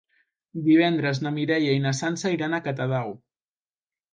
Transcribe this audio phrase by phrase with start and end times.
[0.67, 3.17] Divendres na Mireia i na Sança iran a Catadau.